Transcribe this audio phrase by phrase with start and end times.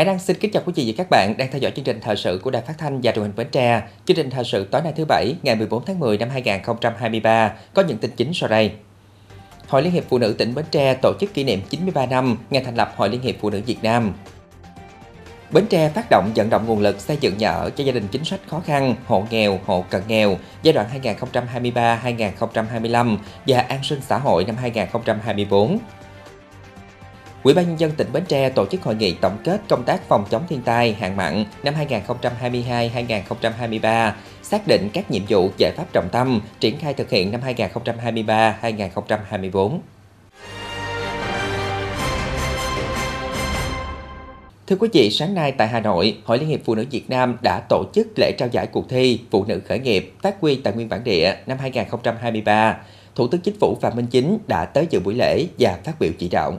[0.00, 2.00] Hải Đăng xin kính chào quý vị và các bạn đang theo dõi chương trình
[2.02, 3.82] thời sự của Đài Phát thanh và Truyền hình Bến Tre.
[4.04, 7.82] Chương trình thời sự tối nay thứ bảy, ngày 14 tháng 10 năm 2023 có
[7.82, 8.72] những tin chính sau đây.
[9.68, 12.64] Hội Liên hiệp Phụ nữ tỉnh Bến Tre tổ chức kỷ niệm 93 năm ngày
[12.64, 14.12] thành lập Hội Liên hiệp Phụ nữ Việt Nam.
[15.50, 18.08] Bến Tre phát động vận động nguồn lực xây dựng nhà ở cho gia đình
[18.08, 20.86] chính sách khó khăn, hộ nghèo, hộ cận nghèo giai đoạn
[21.34, 25.78] 2023-2025 và an sinh xã hội năm 2024.
[27.42, 30.08] Ủy ban nhân dân tỉnh Bến Tre tổ chức hội nghị tổng kết công tác
[30.08, 34.12] phòng chống thiên tai, hạn mặn năm 2022-2023,
[34.42, 39.78] xác định các nhiệm vụ giải pháp trọng tâm triển khai thực hiện năm 2023-2024.
[44.66, 47.36] Thưa quý vị, sáng nay tại Hà Nội, Hội Liên hiệp Phụ nữ Việt Nam
[47.42, 50.74] đã tổ chức lễ trao giải cuộc thi Phụ nữ khởi nghiệp phát huy tài
[50.74, 52.76] nguyên bản địa năm 2023.
[53.14, 56.10] Thủ tướng Chính phủ Phạm Minh Chính đã tới dự buổi lễ và phát biểu
[56.18, 56.58] chỉ đạo.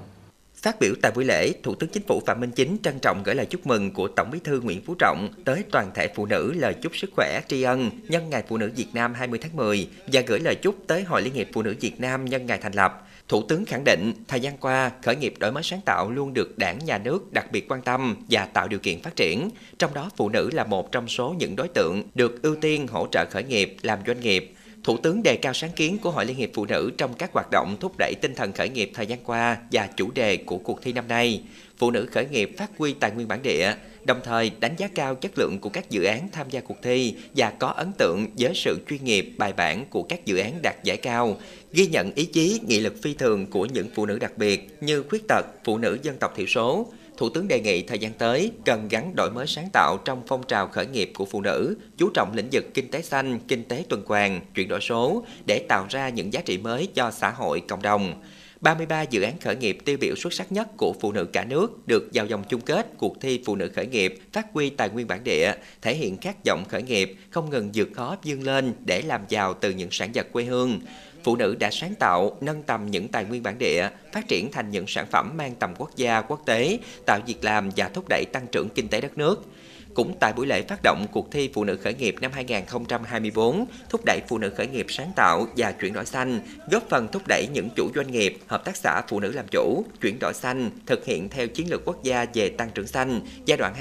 [0.62, 3.36] Phát biểu tại buổi lễ, Thủ tướng Chính phủ Phạm Minh Chính trân trọng gửi
[3.36, 6.54] lời chúc mừng của Tổng Bí thư Nguyễn Phú Trọng tới toàn thể phụ nữ
[6.58, 9.88] lời chúc sức khỏe tri ân nhân ngày Phụ nữ Việt Nam 20 tháng 10
[10.08, 12.74] và gửi lời chúc tới Hội Liên hiệp Phụ nữ Việt Nam nhân ngày thành
[12.74, 13.08] lập.
[13.28, 16.58] Thủ tướng khẳng định, thời gian qua, khởi nghiệp đổi mới sáng tạo luôn được
[16.58, 19.50] đảng, nhà nước đặc biệt quan tâm và tạo điều kiện phát triển.
[19.80, 23.08] Trong đó, phụ nữ là một trong số những đối tượng được ưu tiên hỗ
[23.12, 24.54] trợ khởi nghiệp, làm doanh nghiệp,
[24.84, 27.48] Thủ tướng đề cao sáng kiến của Hội Liên hiệp Phụ nữ trong các hoạt
[27.52, 30.82] động thúc đẩy tinh thần khởi nghiệp thời gian qua và chủ đề của cuộc
[30.82, 31.44] thi năm nay,
[31.78, 35.16] Phụ nữ khởi nghiệp phát huy tài nguyên bản địa, đồng thời đánh giá cao
[35.16, 38.52] chất lượng của các dự án tham gia cuộc thi và có ấn tượng với
[38.56, 41.38] sự chuyên nghiệp bài bản của các dự án đạt giải cao,
[41.74, 45.04] ghi nhận ý chí, nghị lực phi thường của những phụ nữ đặc biệt như
[45.04, 46.88] khuyết tật, phụ nữ dân tộc thiểu số,
[47.22, 50.44] Thủ tướng đề nghị thời gian tới cần gắn đổi mới sáng tạo trong phong
[50.48, 53.86] trào khởi nghiệp của phụ nữ, chú trọng lĩnh vực kinh tế xanh, kinh tế
[53.90, 57.62] tuần hoàn, chuyển đổi số để tạo ra những giá trị mới cho xã hội,
[57.68, 58.22] cộng đồng.
[58.62, 61.88] 33 dự án khởi nghiệp tiêu biểu xuất sắc nhất của phụ nữ cả nước
[61.88, 65.08] được vào dòng chung kết cuộc thi phụ nữ khởi nghiệp phát huy tài nguyên
[65.08, 69.02] bản địa, thể hiện khát vọng khởi nghiệp, không ngừng vượt khó vươn lên để
[69.02, 70.80] làm giàu từ những sản vật quê hương
[71.24, 74.72] phụ nữ đã sáng tạo, nâng tầm những tài nguyên bản địa, phát triển thành
[74.72, 78.26] những sản phẩm mang tầm quốc gia, quốc tế, tạo việc làm và thúc đẩy
[78.34, 79.46] tăng trưởng kinh tế đất nước.
[79.94, 84.02] Cũng tại buổi lễ phát động cuộc thi Phụ nữ khởi nghiệp năm 2024, thúc
[84.06, 86.40] đẩy phụ nữ khởi nghiệp sáng tạo và chuyển đổi xanh,
[86.72, 89.86] góp phần thúc đẩy những chủ doanh nghiệp, hợp tác xã phụ nữ làm chủ,
[90.02, 93.58] chuyển đổi xanh, thực hiện theo chiến lược quốc gia về tăng trưởng xanh giai
[93.58, 93.74] đoạn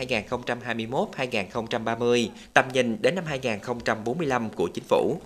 [1.16, 5.20] 2021-2030, tầm nhìn đến năm 2045 của chính phủ.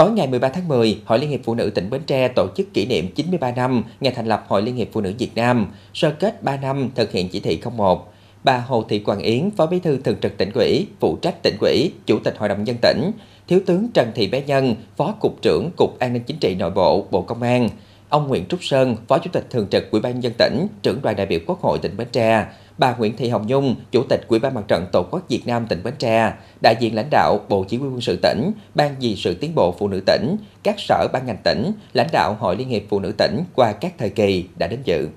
[0.00, 2.74] Tối ngày 13 tháng 10, Hội Liên hiệp Phụ nữ tỉnh Bến Tre tổ chức
[2.74, 6.10] kỷ niệm 93 năm ngày thành lập Hội Liên hiệp Phụ nữ Việt Nam, sơ
[6.10, 8.12] kết 3 năm thực hiện chỉ thị 01.
[8.44, 11.56] Bà Hồ Thị Quang Yến, Phó Bí thư Thường trực tỉnh ủy, phụ trách tỉnh
[11.60, 13.10] ủy, Chủ tịch Hội đồng dân tỉnh,
[13.48, 16.70] Thiếu tướng Trần Thị Bé Nhân, Phó Cục trưởng Cục An ninh Chính trị Nội
[16.70, 17.68] bộ, Bộ Công an,
[18.08, 21.02] ông Nguyễn Trúc Sơn, Phó Chủ tịch Thường trực Ủy ban nhân dân tỉnh, trưởng
[21.02, 22.46] đoàn đại biểu Quốc hội tỉnh Bến Tre,
[22.80, 25.66] bà Nguyễn Thị Hồng Nhung, Chủ tịch Ủy ban Mặt trận Tổ quốc Việt Nam
[25.66, 26.32] tỉnh Bến Tre,
[26.62, 29.74] đại diện lãnh đạo Bộ Chỉ huy quân sự tỉnh, Ban vì sự tiến bộ
[29.78, 33.12] phụ nữ tỉnh, các sở ban ngành tỉnh, lãnh đạo Hội Liên hiệp Phụ nữ
[33.18, 35.08] tỉnh qua các thời kỳ đã đến dự.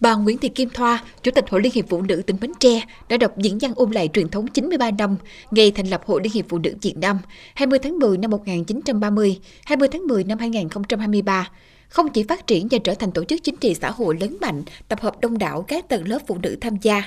[0.00, 2.82] Bà Nguyễn Thị Kim Thoa, Chủ tịch Hội Liên hiệp Phụ nữ tỉnh Bến Tre
[3.08, 5.16] đã đọc diễn văn ôn lại truyền thống 93 năm
[5.50, 7.18] ngày thành lập Hội Liên hiệp Phụ nữ Việt Nam
[7.54, 11.48] 20 tháng 10 năm 1930, 20 tháng 10 năm 2023,
[11.90, 14.62] không chỉ phát triển và trở thành tổ chức chính trị xã hội lớn mạnh,
[14.88, 17.02] tập hợp đông đảo các tầng lớp phụ nữ tham gia.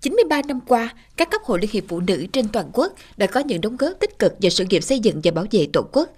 [0.00, 3.40] 93 năm qua, các cấp hội Liên hiệp Phụ nữ trên toàn quốc đã có
[3.40, 6.08] những đóng góp tích cực vào sự nghiệp xây dựng và bảo vệ Tổ quốc.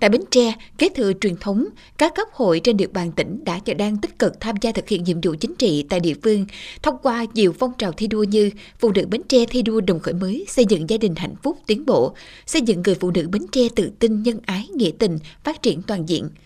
[0.00, 1.64] Tại Bến Tre, kế thừa truyền thống,
[1.98, 4.88] các cấp hội trên địa bàn tỉnh đã và đang tích cực tham gia thực
[4.88, 6.46] hiện nhiệm vụ chính trị tại địa phương
[6.82, 10.00] thông qua nhiều phong trào thi đua như Phụ nữ Bến Tre thi đua đồng
[10.00, 12.14] khởi mới, xây dựng gia đình hạnh phúc tiến bộ,
[12.46, 15.82] xây dựng người phụ nữ Bến Tre tự tin, nhân ái, nghĩa tình, phát triển
[15.82, 16.28] toàn diện–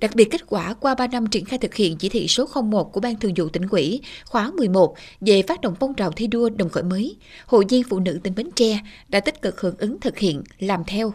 [0.00, 2.92] Đặc biệt kết quả qua 3 năm triển khai thực hiện chỉ thị số 01
[2.92, 6.48] của Ban Thường vụ tỉnh ủy khóa 11 về phát động phong trào thi đua
[6.48, 7.16] đồng khởi mới,
[7.46, 8.78] Hội viên Phụ nữ tỉnh Bến Tre
[9.08, 11.12] đã tích cực hưởng ứng thực hiện, làm theo.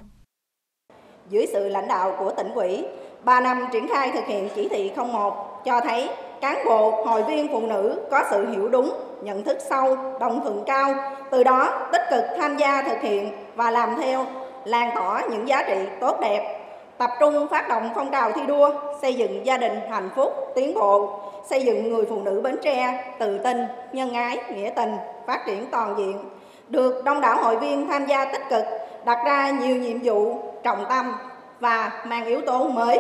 [1.30, 2.84] Dưới sự lãnh đạo của tỉnh ủy,
[3.24, 6.10] 3 năm triển khai thực hiện chỉ thị 01 cho thấy
[6.42, 8.94] cán bộ, hội viên phụ nữ có sự hiểu đúng,
[9.24, 10.94] nhận thức sâu, đồng thuận cao,
[11.32, 14.26] từ đó tích cực tham gia thực hiện và làm theo,
[14.66, 16.61] lan tỏa những giá trị tốt đẹp
[17.02, 18.72] tập trung phát động phong trào thi đua,
[19.02, 21.20] xây dựng gia đình hạnh phúc, tiến bộ,
[21.50, 23.58] xây dựng người phụ nữ bến tre tự tin,
[23.92, 24.96] nhân ái, nghĩa tình,
[25.28, 26.24] phát triển toàn diện.
[26.68, 28.64] Được đông đảo hội viên tham gia tích cực,
[29.06, 31.14] đặt ra nhiều nhiệm vụ trọng tâm
[31.60, 33.00] và mang yếu tố mới.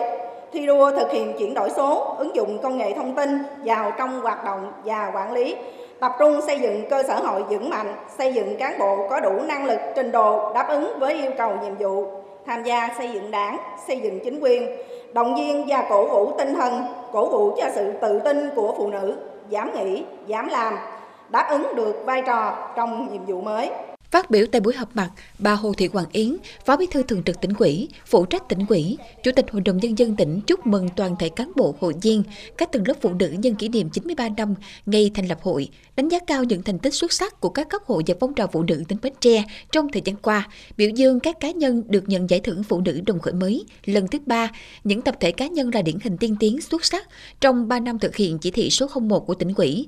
[0.53, 4.21] Thi đua thực hiện chuyển đổi số, ứng dụng công nghệ thông tin vào trong
[4.21, 5.55] hoạt động và quản lý.
[5.99, 9.31] Tập trung xây dựng cơ sở hội vững mạnh, xây dựng cán bộ có đủ
[9.47, 13.31] năng lực, trình độ đáp ứng với yêu cầu nhiệm vụ tham gia xây dựng
[13.31, 13.57] đảng,
[13.87, 14.77] xây dựng chính quyền,
[15.13, 18.89] động viên và cổ vũ tinh thần, cổ vũ cho sự tự tin của phụ
[18.89, 19.15] nữ,
[19.49, 20.77] dám nghĩ, dám làm,
[21.29, 23.69] đáp ứng được vai trò trong nhiệm vụ mới.
[24.11, 27.23] Phát biểu tại buổi họp mặt, bà Hồ Thị Hoàng Yến, Phó Bí thư Thường
[27.23, 30.67] trực tỉnh ủy, phụ trách tỉnh ủy, Chủ tịch Hội đồng Nhân dân tỉnh chúc
[30.67, 32.23] mừng toàn thể cán bộ hội viên,
[32.57, 34.55] các tầng lớp phụ nữ nhân kỷ niệm 93 năm
[34.85, 37.81] ngày thành lập hội, đánh giá cao những thành tích xuất sắc của các cấp
[37.85, 41.19] hội và phong trào phụ nữ tỉnh Bến Tre trong thời gian qua, biểu dương
[41.19, 44.51] các cá nhân được nhận giải thưởng phụ nữ đồng khởi mới lần thứ ba,
[44.83, 47.09] những tập thể cá nhân là điển hình tiên tiến xuất sắc
[47.41, 49.87] trong 3 năm thực hiện chỉ thị số 01 của tỉnh ủy.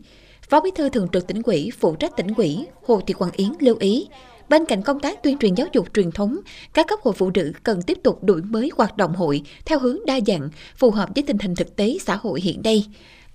[0.53, 3.47] Phó Bí thư Thường trực tỉnh ủy, phụ trách tỉnh ủy Hồ Thị Quang Yến
[3.59, 4.07] lưu ý,
[4.49, 6.37] bên cạnh công tác tuyên truyền giáo dục truyền thống,
[6.73, 9.97] các cấp hội phụ nữ cần tiếp tục đổi mới hoạt động hội theo hướng
[10.05, 12.85] đa dạng, phù hợp với tình hình thực tế xã hội hiện nay.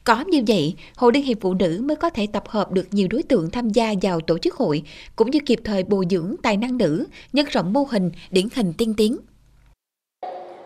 [0.05, 3.09] Có như vậy, Hội Liên hiệp Phụ nữ mới có thể tập hợp được nhiều
[3.11, 4.83] đối tượng tham gia vào tổ chức hội,
[5.17, 8.73] cũng như kịp thời bồi dưỡng tài năng nữ, nhân rộng mô hình, điển hình
[8.73, 9.17] tiên tiến.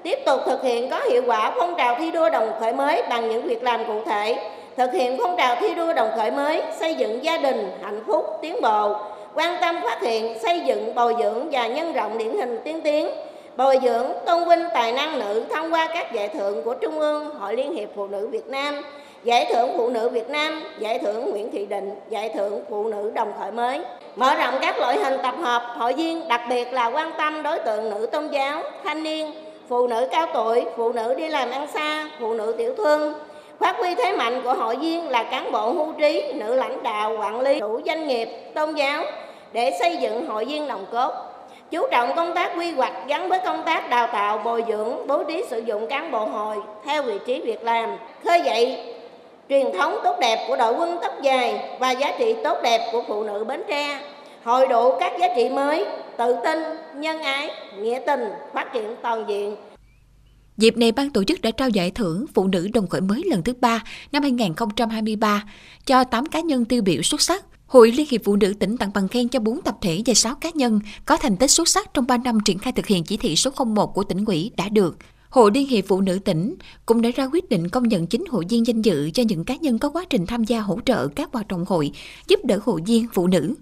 [0.05, 3.29] Tiếp tục thực hiện có hiệu quả phong trào thi đua đồng khởi mới bằng
[3.31, 6.95] những việc làm cụ thể, thực hiện phong trào thi đua đồng khởi mới, xây
[6.95, 8.97] dựng gia đình hạnh phúc, tiến bộ,
[9.35, 13.09] quan tâm phát hiện, xây dựng, bồi dưỡng và nhân rộng điển hình tiên tiến,
[13.57, 17.35] bồi dưỡng, tôn vinh tài năng nữ thông qua các giải thưởng của Trung ương
[17.35, 18.83] Hội Liên hiệp Phụ nữ Việt Nam,
[19.25, 23.11] Giải thưởng Phụ nữ Việt Nam, Giải thưởng Nguyễn Thị Định, Giải thưởng Phụ nữ
[23.15, 23.81] đồng khởi mới.
[24.17, 27.59] Mở rộng các loại hình tập hợp, hội viên, đặc biệt là quan tâm đối
[27.59, 29.33] tượng nữ tôn giáo, thanh niên,
[29.69, 33.15] phụ nữ cao tuổi, phụ nữ đi làm ăn xa, phụ nữ tiểu thương,
[33.62, 37.17] Phát huy thế mạnh của hội viên là cán bộ hưu trí, nữ lãnh đạo,
[37.20, 39.05] quản lý, chủ doanh nghiệp, tôn giáo
[39.53, 41.12] để xây dựng hội viên đồng cốt.
[41.70, 45.25] Chú trọng công tác quy hoạch gắn với công tác đào tạo, bồi dưỡng, bố
[45.25, 48.94] trí sử dụng cán bộ hội theo vị trí việc làm, khơi dậy
[49.49, 53.03] truyền thống tốt đẹp của đội quân tóc dài và giá trị tốt đẹp của
[53.08, 53.99] phụ nữ Bến Tre,
[54.44, 55.87] hội đủ các giá trị mới,
[56.17, 56.62] tự tin,
[56.94, 59.56] nhân ái, nghĩa tình, phát triển toàn diện,
[60.57, 63.43] Dịp này, ban tổ chức đã trao giải thưởng Phụ nữ đồng khởi mới lần
[63.43, 65.45] thứ ba năm 2023
[65.87, 67.45] cho 8 cá nhân tiêu biểu xuất sắc.
[67.67, 70.35] Hội Liên hiệp Phụ nữ tỉnh tặng bằng khen cho 4 tập thể và 6
[70.35, 73.17] cá nhân có thành tích xuất sắc trong 3 năm triển khai thực hiện chỉ
[73.17, 74.97] thị số 01 của tỉnh ủy đã được.
[75.31, 76.55] Hội Liên hiệp Phụ nữ tỉnh
[76.87, 79.57] cũng đã ra quyết định công nhận chính hội viên danh dự cho những cá
[79.57, 81.93] nhân có quá trình tham gia hỗ trợ các hoạt động hội,
[82.29, 83.55] giúp đỡ hội viên phụ nữ.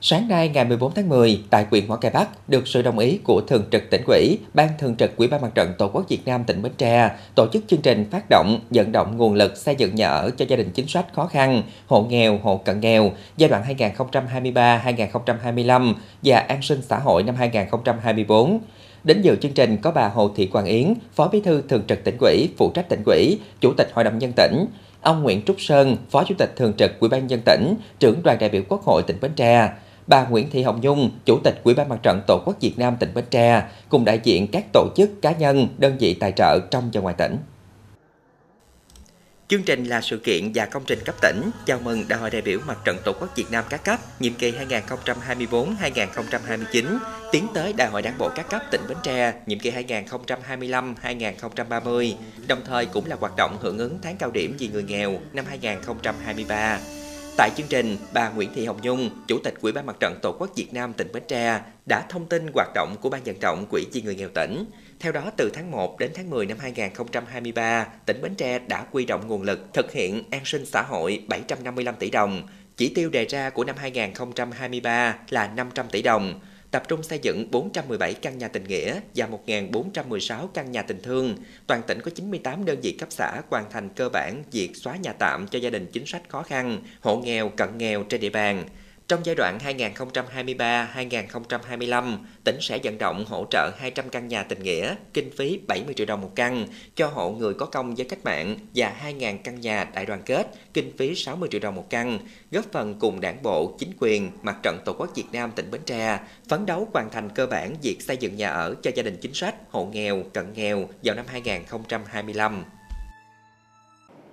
[0.00, 3.18] Sáng nay ngày 14 tháng 10, tại huyện Mỏ Cày Bắc, được sự đồng ý
[3.24, 6.26] của Thường trực tỉnh ủy, Ban Thường trực ủy ban Mặt trận Tổ quốc Việt
[6.26, 9.74] Nam tỉnh Bến Tre tổ chức chương trình phát động, vận động nguồn lực xây
[9.74, 13.12] dựng nhà ở cho gia đình chính sách khó khăn, hộ nghèo, hộ cận nghèo
[13.36, 18.58] giai đoạn 2023-2025 và an sinh xã hội năm 2024.
[19.04, 22.04] Đến dự chương trình có bà Hồ Thị Quang Yến, Phó Bí thư Thường trực
[22.04, 24.66] tỉnh ủy, phụ trách tỉnh ủy, Chủ tịch Hội đồng nhân tỉnh,
[25.00, 28.38] ông Nguyễn Trúc Sơn, Phó Chủ tịch Thường trực Ủy ban nhân tỉnh, trưởng đoàn
[28.40, 29.70] đại biểu Quốc hội tỉnh Bến Tre,
[30.08, 32.96] bà Nguyễn Thị Hồng Nhung, Chủ tịch Ủy ban Mặt trận Tổ quốc Việt Nam
[33.00, 36.58] tỉnh Bến Tre, cùng đại diện các tổ chức, cá nhân, đơn vị tài trợ
[36.70, 37.36] trong và ngoài tỉnh.
[39.48, 42.42] Chương trình là sự kiện và công trình cấp tỉnh chào mừng Đại hội đại
[42.42, 46.84] biểu Mặt trận Tổ quốc Việt Nam các cấp nhiệm kỳ 2024-2029
[47.32, 52.14] tiến tới Đại hội Đảng bộ các cấp tỉnh Bến Tre nhiệm kỳ 2025-2030,
[52.48, 55.44] đồng thời cũng là hoạt động hưởng ứng tháng cao điểm vì người nghèo năm
[55.48, 56.78] 2023.
[57.38, 60.36] Tại chương trình, bà Nguyễn Thị Hồng Nhung, Chủ tịch Quỹ ban Mặt trận Tổ
[60.38, 63.66] quốc Việt Nam tỉnh Bến Tre đã thông tin hoạt động của Ban vận động
[63.70, 64.64] Quỹ chi người nghèo tỉnh.
[65.00, 69.04] Theo đó, từ tháng 1 đến tháng 10 năm 2023, tỉnh Bến Tre đã quy
[69.06, 72.42] động nguồn lực thực hiện an sinh xã hội 755 tỷ đồng.
[72.76, 77.50] Chỉ tiêu đề ra của năm 2023 là 500 tỷ đồng tập trung xây dựng
[77.50, 81.36] 417 căn nhà tình nghĩa và 1.416 căn nhà tình thương.
[81.66, 85.12] Toàn tỉnh có 98 đơn vị cấp xã hoàn thành cơ bản việc xóa nhà
[85.12, 88.64] tạm cho gia đình chính sách khó khăn, hộ nghèo, cận nghèo trên địa bàn.
[89.08, 94.94] Trong giai đoạn 2023-2025, tỉnh sẽ vận động hỗ trợ 200 căn nhà tình nghĩa,
[95.14, 98.56] kinh phí 70 triệu đồng một căn cho hộ người có công với cách mạng
[98.74, 102.18] và 2.000 căn nhà đại đoàn kết, kinh phí 60 triệu đồng một căn,
[102.50, 105.80] góp phần cùng đảng bộ, chính quyền, mặt trận Tổ quốc Việt Nam tỉnh Bến
[105.86, 109.16] Tre phấn đấu hoàn thành cơ bản việc xây dựng nhà ở cho gia đình
[109.20, 112.64] chính sách, hộ nghèo, cận nghèo vào năm 2025.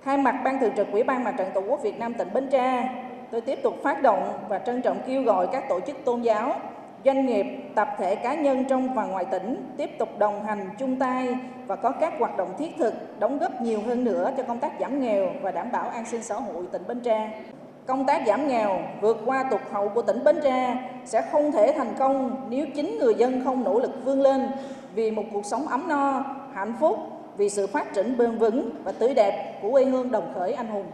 [0.04, 2.48] Thay mặt Ban Thường trực Ủy ban Mặt trận Tổ quốc Việt Nam tỉnh Bến
[2.52, 2.88] Tre,
[3.30, 6.56] tôi tiếp tục phát động và trân trọng kêu gọi các tổ chức tôn giáo,
[7.04, 10.96] doanh nghiệp, tập thể cá nhân trong và ngoài tỉnh tiếp tục đồng hành chung
[10.96, 11.28] tay
[11.66, 14.72] và có các hoạt động thiết thực đóng góp nhiều hơn nữa cho công tác
[14.80, 17.42] giảm nghèo và đảm bảo an sinh xã hội tỉnh Bến Tre.
[17.86, 21.72] Công tác giảm nghèo vượt qua tụt hậu của tỉnh Bến Tre sẽ không thể
[21.76, 24.48] thành công nếu chính người dân không nỗ lực vươn lên
[24.94, 26.98] vì một cuộc sống ấm no, hạnh phúc,
[27.36, 30.66] vì sự phát triển bền vững và tươi đẹp của quê hương đồng khởi anh
[30.66, 30.84] hùng.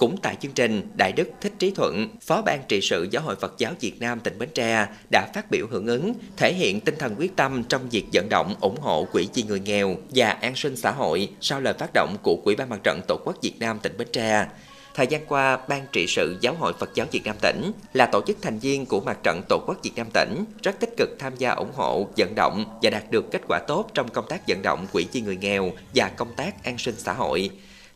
[0.00, 3.36] Cũng tại chương trình, Đại Đức Thích Trí Thuận, Phó ban trị sự Giáo hội
[3.36, 6.94] Phật giáo Việt Nam tỉnh Bến Tre đã phát biểu hưởng ứng, thể hiện tinh
[6.98, 10.56] thần quyết tâm trong việc vận động ủng hộ quỹ chi người nghèo và an
[10.56, 13.54] sinh xã hội sau lời phát động của Quỹ ban Mặt trận Tổ quốc Việt
[13.58, 14.46] Nam tỉnh Bến Tre.
[14.94, 18.20] Thời gian qua, Ban trị sự Giáo hội Phật giáo Việt Nam tỉnh là tổ
[18.26, 21.36] chức thành viên của Mặt trận Tổ quốc Việt Nam tỉnh, rất tích cực tham
[21.36, 24.62] gia ủng hộ, vận động và đạt được kết quả tốt trong công tác vận
[24.62, 27.50] động quỹ chi người nghèo và công tác an sinh xã hội.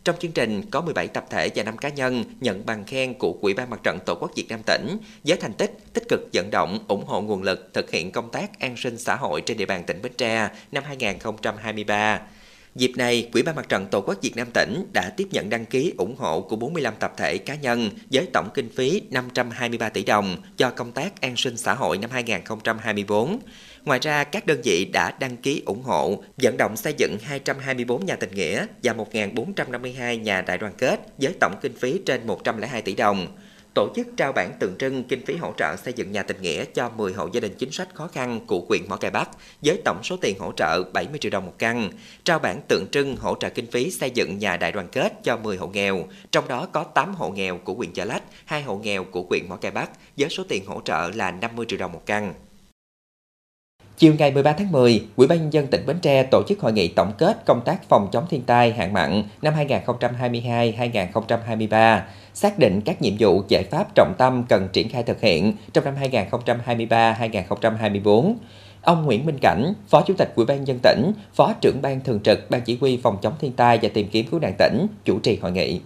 [0.05, 3.33] Trong chương trình có 17 tập thể và 5 cá nhân nhận bằng khen của
[3.33, 6.51] Quỹ ban Mặt trận Tổ quốc Việt Nam tỉnh với thành tích tích cực vận
[6.51, 9.67] động, ủng hộ nguồn lực thực hiện công tác an sinh xã hội trên địa
[9.67, 12.21] bàn tỉnh Bến Tre năm 2023.
[12.75, 15.65] Dịp này, Quỹ ban Mặt trận Tổ quốc Việt Nam tỉnh đã tiếp nhận đăng
[15.65, 20.05] ký ủng hộ của 45 tập thể cá nhân với tổng kinh phí 523 tỷ
[20.05, 23.39] đồng cho công tác an sinh xã hội năm 2024.
[23.85, 28.07] Ngoài ra, các đơn vị đã đăng ký ủng hộ vận động xây dựng 224
[28.07, 32.83] nhà tình nghĩa và 1.452 nhà đại đoàn kết với tổng kinh phí trên 102
[32.83, 33.27] tỷ đồng
[33.75, 36.65] tổ chức trao bản tượng trưng kinh phí hỗ trợ xây dựng nhà tình nghĩa
[36.65, 39.31] cho 10 hộ gia đình chính sách khó khăn của huyện Mỏ Cày Bắc
[39.63, 41.91] với tổng số tiền hỗ trợ 70 triệu đồng một căn,
[42.25, 45.37] trao bản tượng trưng hỗ trợ kinh phí xây dựng nhà đại đoàn kết cho
[45.37, 48.77] 10 hộ nghèo, trong đó có 8 hộ nghèo của huyện Chợ Lách, 2 hộ
[48.77, 51.93] nghèo của huyện Mỏ Cày Bắc với số tiền hỗ trợ là 50 triệu đồng
[51.93, 52.35] một căn.
[53.97, 56.73] Chiều ngày 13 tháng 10, Ủy ban nhân dân tỉnh Bến Tre tổ chức hội
[56.73, 62.01] nghị tổng kết công tác phòng chống thiên tai hạn mặn năm 2022-2023,
[62.35, 65.85] xác định các nhiệm vụ giải pháp trọng tâm cần triển khai thực hiện trong
[65.85, 65.95] năm
[66.89, 68.35] 2023-2024.
[68.83, 72.01] Ông Nguyễn Minh Cảnh, Phó Chủ tịch Ủy ban nhân dân tỉnh, Phó trưởng ban
[72.01, 74.87] thường trực Ban chỉ huy phòng chống thiên tai và tìm kiếm cứu nạn tỉnh
[75.05, 75.81] chủ trì hội nghị.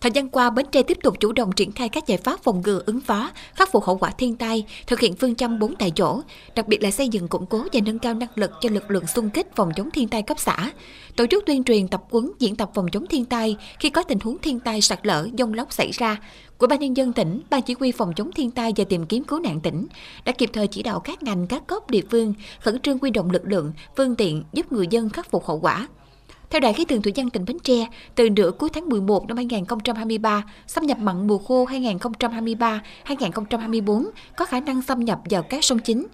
[0.00, 2.62] Thời gian qua, Bến Tre tiếp tục chủ động triển khai các giải pháp phòng
[2.64, 5.90] ngừa ứng phó, khắc phục hậu quả thiên tai, thực hiện phương châm 4 tại
[5.90, 6.20] chỗ,
[6.54, 9.06] đặc biệt là xây dựng củng cố và nâng cao năng lực cho lực lượng
[9.06, 10.70] xung kích phòng chống thiên tai cấp xã,
[11.16, 14.18] tổ chức tuyên truyền tập huấn diễn tập phòng chống thiên tai khi có tình
[14.20, 16.16] huống thiên tai sạt lở, dông lốc xảy ra.
[16.58, 19.24] Của ban nhân dân tỉnh, ban chỉ huy phòng chống thiên tai và tìm kiếm
[19.24, 19.86] cứu nạn tỉnh
[20.24, 23.30] đã kịp thời chỉ đạo các ngành các cấp địa phương khẩn trương quy động
[23.30, 25.88] lực lượng, phương tiện giúp người dân khắc phục hậu quả.
[26.50, 29.36] Theo Đài khí tượng thủy văn tỉnh Bến Tre, từ nửa cuối tháng 11 năm
[29.36, 35.78] 2023, xâm nhập mặn mùa khô 2023-2024 có khả năng xâm nhập vào các sông
[35.78, 36.06] chính.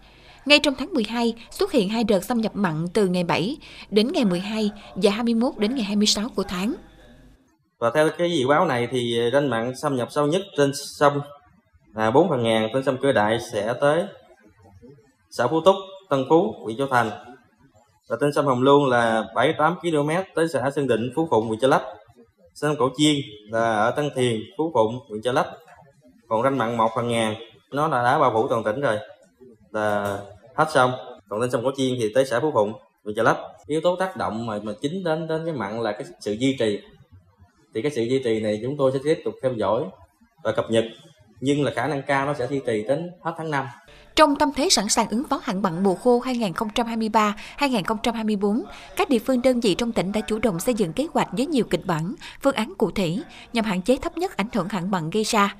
[0.47, 3.57] Ngay trong tháng 12, xuất hiện hai đợt xâm nhập mặn từ ngày 7
[3.91, 6.75] đến ngày 12 và 21 đến ngày 26 của tháng.
[7.79, 11.21] Và theo cái dự báo này thì ranh mặn xâm nhập sâu nhất trên sông
[11.95, 14.05] là 4 phần ngàn trên sông Cửa Đại sẽ tới
[15.31, 15.75] xã Phú Túc,
[16.11, 17.11] Tân Phú, huyện Châu Thành
[18.08, 21.61] và trên sông Hồng Luông là 78 km tới xã Sơn Định, Phú Phụng, huyện
[21.61, 21.82] Chợ Lách.
[22.54, 23.16] Sông Cổ Chiên
[23.50, 25.46] là ở Tân Thiền, Phú Phụng, huyện Chợ Lách.
[26.28, 27.34] Còn ranh mặn một phần ngàn
[27.70, 28.99] nó là đã bao phủ toàn tỉnh rồi
[29.70, 30.18] là
[30.54, 30.92] hết sông.
[31.28, 32.73] Còn trên sông Cổ Chiên thì tới xã Phú Phụng,
[33.04, 33.38] huyện Chợ Lách.
[33.66, 36.56] Yếu tố tác động mà mà chính đến đến cái mặn là cái sự duy
[36.58, 36.80] trì.
[37.75, 39.84] Thì cái sự duy trì này chúng tôi sẽ tiếp tục theo dõi
[40.42, 40.84] và cập nhật
[41.40, 43.66] nhưng là khả năng cao nó sẽ duy trì đến hết tháng 5
[44.16, 46.23] trong tâm thế sẵn sàng ứng phó hạn mặn mùa khô
[47.59, 48.62] 2023-2024,
[48.97, 51.47] các địa phương đơn vị trong tỉnh đã chủ động xây dựng kế hoạch với
[51.47, 53.18] nhiều kịch bản, phương án cụ thể
[53.52, 55.54] nhằm hạn chế thấp nhất ảnh hưởng hạn mặn gây ra.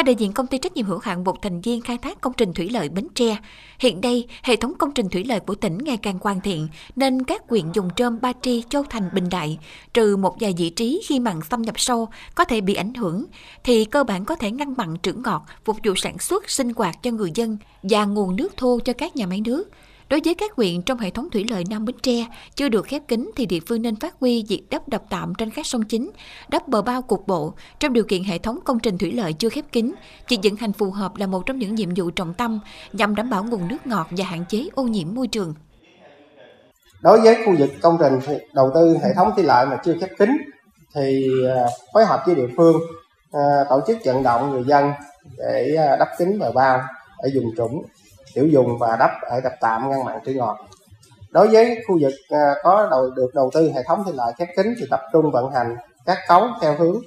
[0.00, 2.32] Theo đại diện công ty trách nhiệm hữu hạn một thành viên khai thác công
[2.36, 3.36] trình thủy lợi Bến Tre,
[3.78, 7.24] hiện đây hệ thống công trình thủy lợi của tỉnh ngày càng hoàn thiện nên
[7.24, 9.58] các huyện dùng trơm Ba Tri, Châu Thành, Bình Đại,
[9.94, 13.24] trừ một vài vị trí khi mặn xâm nhập sâu có thể bị ảnh hưởng,
[13.64, 17.02] thì cơ bản có thể ngăn mặn trữ ngọt, phục vụ sản xuất, sinh hoạt
[17.02, 19.70] cho người dân và nguồn nước thô cho các nhà máy nước.
[20.10, 23.02] Đối với các huyện trong hệ thống thủy lợi Nam Bến Tre chưa được khép
[23.08, 26.10] kín thì địa phương nên phát huy việc đắp đập tạm trên các sông chính,
[26.48, 27.54] đắp bờ bao cục bộ.
[27.80, 29.92] Trong điều kiện hệ thống công trình thủy lợi chưa khép kín,
[30.28, 32.60] việc vận hành phù hợp là một trong những nhiệm vụ trọng tâm
[32.92, 35.54] nhằm đảm bảo nguồn nước ngọt và hạn chế ô nhiễm môi trường.
[37.02, 40.10] Đối với khu vực công trình đầu tư hệ thống thủy lợi mà chưa khép
[40.18, 40.30] kín
[40.94, 41.26] thì
[41.56, 41.64] à,
[41.94, 42.76] phối hợp với địa phương
[43.32, 43.40] à,
[43.70, 44.90] tổ chức vận động người dân
[45.38, 46.82] để à, đắp kín bờ bao
[47.16, 47.82] ở vùng trũng
[48.34, 50.58] tiểu dùng và đắp ở đập tạm ngăn mặn trữ ngọt.
[51.30, 54.48] Đối với khu vực à, có đầu, được đầu tư hệ thống thủy lợi khép
[54.56, 57.00] kín thì tập trung vận hành các cống theo hướng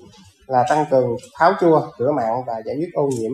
[0.47, 3.31] là tăng cường tháo chua rửa mặn và giải quyết ô nhiễm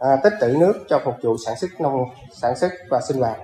[0.00, 3.36] à, tích trữ nước cho phục vụ sản xuất nông sản xuất và sinh hoạt.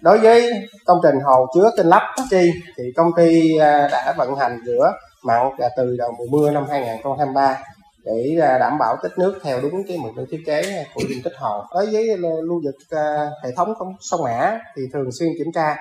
[0.00, 0.50] Đối với
[0.86, 4.92] công trình hồ chứa kênh lấp chi thì công ty à, đã vận hành rửa
[5.22, 7.58] mặn từ đầu mùa mưa năm 2023
[8.04, 11.22] để à, đảm bảo tích nước theo đúng cái mục tiêu thiết kế của dung
[11.24, 11.64] tích hồ.
[11.74, 15.76] Đối với lưu vực à, hệ thống sông mã thì thường xuyên kiểm tra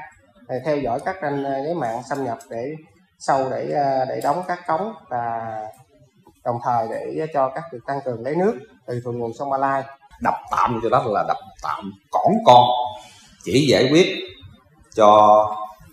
[0.48, 2.76] à, theo dõi các ranh giấy mạng xâm nhập để
[3.20, 3.66] sâu để
[4.10, 5.56] để đóng các cống và
[6.44, 9.58] đồng thời để cho các việc tăng cường lấy nước từ thượng nguồn sông Ba
[9.58, 9.84] Lai.
[10.22, 12.66] Đập tạm cho đó là đập tạm cỏn con,
[13.44, 14.08] chỉ giải quyết
[14.96, 15.46] cho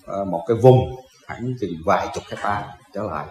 [0.07, 0.79] một cái vùng
[1.27, 3.27] khoảng chừng vài chục hecta trở lại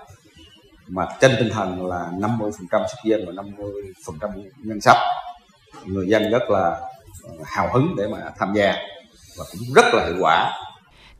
[0.90, 4.98] mà trên tinh thần là 50% sức dân và 50% ngân sách,
[5.86, 6.80] người dân rất là
[7.24, 8.76] ờ, hào hứng để mà tham gia
[9.38, 10.52] và cũng rất là hiệu quả.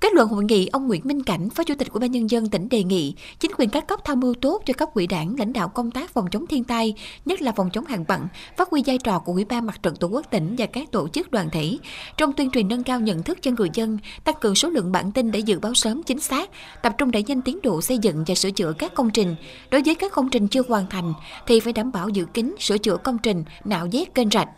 [0.02, 2.50] Kết luận hội nghị, ông Nguyễn Minh Cảnh, Phó Chủ tịch Ủy ban nhân dân
[2.50, 5.54] tỉnh đề nghị chính quyền các cấp tham mưu tốt cho cấp ủy đảng lãnh
[5.54, 6.94] đạo công tác phòng chống thiên tai,
[7.26, 8.20] nhất là phòng chống hạn mặn,
[8.58, 11.08] phát huy vai trò của Ủy ban Mặt trận Tổ quốc tỉnh và các tổ
[11.08, 11.78] chức đoàn thể
[12.18, 15.12] trong tuyên truyền nâng cao nhận thức cho người dân, tăng cường số lượng bản
[15.12, 16.50] tin để dự báo sớm chính xác,
[16.84, 19.36] tập trung đẩy nhanh tiến độ xây dựng và sửa chữa các công trình.
[19.72, 21.14] Đối với các công trình chưa hoàn thành
[21.48, 24.50] thì phải đảm bảo giữ kín, sửa chữa công trình, nạo vét kênh rạch.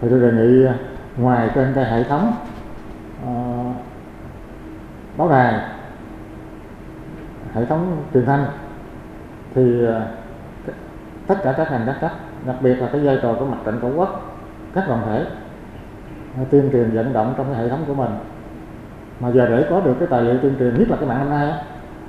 [0.00, 0.66] Tôi đề nghị
[1.16, 2.34] ngoài trên cái hệ thống
[3.22, 3.87] uh,
[5.18, 5.54] báo đài
[7.54, 8.46] hệ thống truyền thanh
[9.54, 10.06] thì ờ,
[11.26, 12.10] tất cả các ngành các cấp
[12.46, 14.36] đặc biệt là cái vai trò của mặt trận tổ quốc
[14.74, 15.26] các đoàn thể
[16.38, 18.10] ờ, tuyên truyền vận động trong cái hệ thống của mình.
[19.20, 21.30] Mà giờ để có được cái tài liệu tuyên truyền nhất là cái mạng hôm
[21.30, 21.52] nay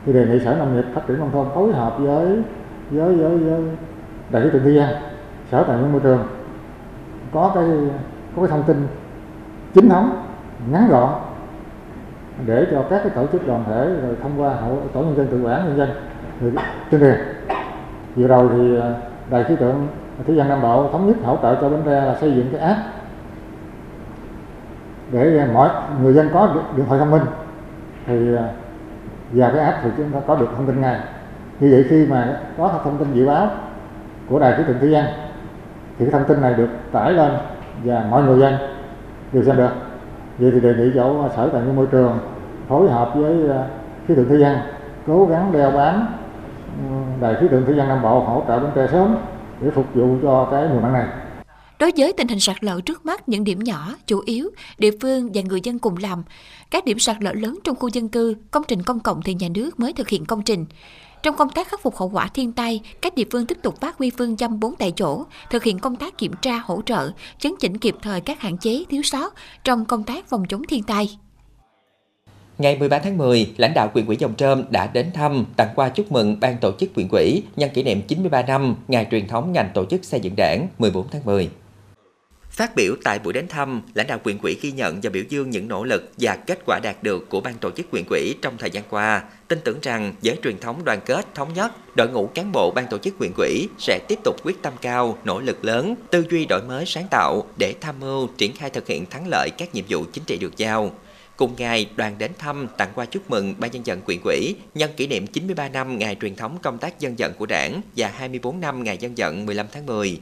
[0.06, 2.42] thì đề nghị sở nông nghiệp phát triển nông thôn phối hợp với
[2.92, 3.62] với với, với
[4.30, 4.84] đại lý trường thiên
[5.51, 6.28] sở tài nguyên môi trường
[7.34, 7.66] có cái
[8.36, 8.88] có cái thông tin
[9.74, 10.24] chính thống
[10.72, 11.29] ngắn gọn
[12.46, 15.27] để cho các cái tổ chức đoàn thể rồi thông qua hội, tổ nhân dân
[15.27, 15.89] tự quản nhân dân.
[16.41, 16.51] Rồi
[16.91, 17.15] tuyên truyền.
[18.15, 18.93] Vừa rồi thì à,
[19.29, 19.88] đài khí tượng
[20.27, 22.62] thủy văn nam bộ thống nhất hỗ trợ cho bến tre là xây dựng cái
[22.62, 22.79] app
[25.12, 25.69] để mọi
[26.01, 27.22] người dân có điện thoại thông minh.
[28.05, 28.43] Thì à,
[29.31, 31.00] và cái app thì chúng ta có được thông tin ngay.
[31.60, 33.50] Như vậy khi mà có thông tin dự báo
[34.29, 35.05] của đài khí tượng thủy văn,
[36.00, 37.31] thì cái thông tin này được tải lên
[37.84, 38.53] và mọi người dân
[39.34, 39.72] đều xem được
[40.39, 42.19] vậy thì đề nghị chỗ sở tài nguyên môi trường
[42.67, 43.67] phối hợp với à,
[44.08, 44.58] khí tượng thủy văn
[45.08, 46.08] cố gắng đeo bám
[46.89, 49.15] ừ, đài khí tượng thủy văn nam bộ hỗ trợ bến tre sớm
[49.62, 51.05] để phục vụ cho cái mùa mặn này
[51.79, 55.29] Đối với tình hình sạt lở trước mắt những điểm nhỏ, chủ yếu, địa phương
[55.34, 56.24] và người dân cùng làm.
[56.72, 59.48] Các điểm sạt lở lớn trong khu dân cư, công trình công cộng thì nhà
[59.55, 60.65] nước mới thực hiện công trình.
[61.24, 63.98] Trong công tác khắc phục hậu quả thiên tai, các địa phương tiếp tục phát
[63.98, 67.54] huy phương châm bốn tại chỗ, thực hiện công tác kiểm tra hỗ trợ, chấn
[67.60, 71.17] chỉnh kịp thời các hạn chế thiếu sót trong công tác phòng chống thiên tai.
[72.58, 75.89] Ngày 13 tháng 10, lãnh đạo quyền quỹ Dòng Trơm đã đến thăm, tặng quà
[75.89, 79.52] chúc mừng ban tổ chức quyền quỹ nhân kỷ niệm 93 năm ngày truyền thống
[79.52, 81.50] ngành tổ chức xây dựng đảng 14 tháng 10.
[82.60, 85.50] Phát biểu tại buổi đến thăm, lãnh đạo quyền quỹ ghi nhận và biểu dương
[85.50, 88.58] những nỗ lực và kết quả đạt được của ban tổ chức quyền quỹ trong
[88.58, 92.28] thời gian qua, tin tưởng rằng với truyền thống đoàn kết thống nhất, đội ngũ
[92.28, 95.65] cán bộ ban tổ chức quyền quỹ sẽ tiếp tục quyết tâm cao, nỗ lực
[95.65, 99.28] lớn, tư duy đổi mới sáng tạo để tham mưu triển khai thực hiện thắng
[99.28, 100.91] lợi các nhiệm vụ chính trị được giao.
[101.38, 104.91] Cùng ngày, đoàn đến thăm tặng quà chúc mừng Ban dân vận quyền quỹ nhân
[104.98, 108.60] kỷ niệm 93 năm ngày truyền thống công tác dân vận của Đảng và 24
[108.60, 110.19] năm ngày dân vận 15 tháng 10.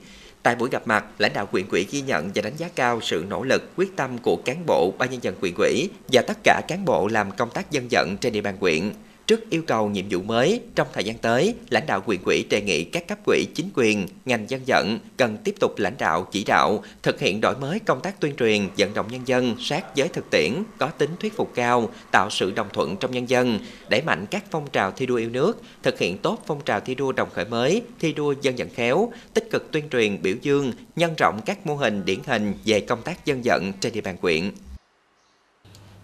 [0.47, 3.25] Tại buổi gặp mặt, lãnh đạo quyện quỹ ghi nhận và đánh giá cao sự
[3.29, 6.61] nỗ lực, quyết tâm của cán bộ ban nhân dân quyện quỹ và tất cả
[6.67, 8.91] cán bộ làm công tác dân vận trên địa bàn quyện.
[9.27, 12.61] Trước yêu cầu nhiệm vụ mới, trong thời gian tới, lãnh đạo quyền quỹ đề
[12.61, 16.43] nghị các cấp quỹ chính quyền, ngành dân vận cần tiếp tục lãnh đạo, chỉ
[16.43, 20.07] đạo, thực hiện đổi mới công tác tuyên truyền, vận động nhân dân sát với
[20.07, 23.59] thực tiễn, có tính thuyết phục cao, tạo sự đồng thuận trong nhân dân,
[23.89, 26.95] đẩy mạnh các phong trào thi đua yêu nước, thực hiện tốt phong trào thi
[26.95, 30.71] đua đồng khởi mới, thi đua dân vận khéo, tích cực tuyên truyền biểu dương,
[30.95, 34.17] nhân rộng các mô hình điển hình về công tác dân vận trên địa bàn
[34.17, 34.51] quyện.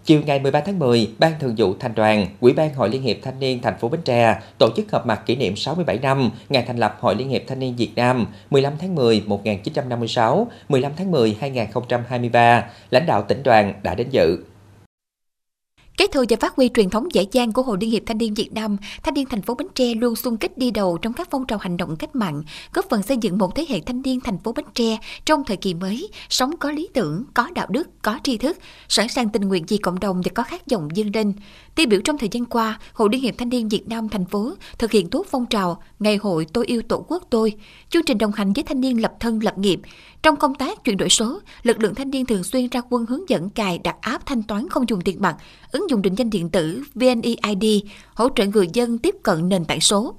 [0.04, 3.16] Chiều ngày 13 tháng 10, Ban Thường vụ Thành đoàn, Ủy ban Hội Liên hiệp
[3.22, 6.64] Thanh niên thành phố Bến Tre tổ chức họp mặt kỷ niệm 67 năm ngày
[6.66, 11.10] thành lập Hội Liên hiệp Thanh niên Việt Nam 15 tháng 10 1956, 15 tháng
[11.10, 12.64] 10 2023.
[12.90, 14.38] Lãnh đạo tỉnh đoàn đã đến dự.
[15.96, 18.34] Kế thừa và phát huy truyền thống dễ dàng của Hội Liên hiệp Thanh niên
[18.34, 21.28] Việt Nam, thanh niên thành phố Bến Tre luôn xung kích đi đầu trong các
[21.30, 24.20] phong trào hành động cách mạng, góp phần xây dựng một thế hệ thanh niên
[24.20, 27.88] thành phố Bến Tre trong thời kỳ mới, sống có lý tưởng, có đạo đức,
[28.02, 31.10] có tri thức, sẵn sàng tình nguyện vì cộng đồng và có khát vọng dương
[31.14, 31.32] lên.
[31.74, 34.52] Tiêu biểu trong thời gian qua, Hội Liên hiệp Thanh niên Việt Nam thành phố
[34.78, 37.52] thực hiện tốt phong trào Ngày hội Tôi yêu Tổ quốc tôi,
[37.88, 39.80] chương trình đồng hành với thanh niên lập thân lập nghiệp.
[40.22, 43.28] Trong công tác chuyển đổi số, lực lượng thanh niên thường xuyên ra quân hướng
[43.28, 45.36] dẫn cài đặt app thanh toán không dùng tiền mặt,
[45.72, 47.64] ứng dụng định danh điện tử VNeID,
[48.14, 50.14] hỗ trợ người dân tiếp cận nền tảng số.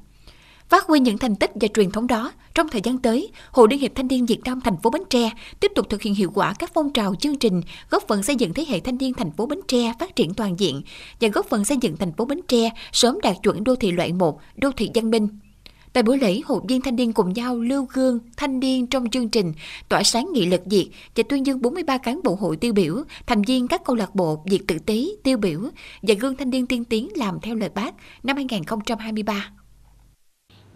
[0.69, 3.79] Phát huy những thành tích và truyền thống đó, trong thời gian tới, Hội Liên
[3.79, 6.53] hiệp Thanh niên Việt Nam thành phố Bến Tre tiếp tục thực hiện hiệu quả
[6.59, 9.45] các phong trào chương trình góp phần xây dựng thế hệ thanh niên thành phố
[9.45, 10.81] Bến Tre phát triển toàn diện
[11.21, 14.13] và góp phần xây dựng thành phố Bến Tre sớm đạt chuẩn đô thị loại
[14.13, 15.27] 1, đô thị văn minh.
[15.93, 19.29] Tại buổi lễ, hội viên thanh niên cùng nhau lưu gương thanh niên trong chương
[19.29, 19.53] trình
[19.89, 23.41] tỏa sáng nghị lực Việt và tuyên dương 43 cán bộ hội tiêu biểu, thành
[23.41, 25.59] viên các câu lạc bộ Việt tự tế tiêu biểu
[26.01, 29.51] và gương thanh niên tiên tiến làm theo lời bác năm 2023.